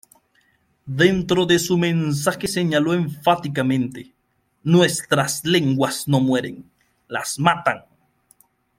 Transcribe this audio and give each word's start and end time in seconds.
Dentro 1.03 1.45
de 1.45 1.59
su 1.59 1.77
mensaje, 1.77 2.47
señaló 2.47 2.95
enfáticamente: 2.95 4.15
“Nuestras 4.63 5.45
lenguas 5.45 6.07
no 6.07 6.19
mueren, 6.19 6.67
las 7.07 7.37
matan. 7.37 7.85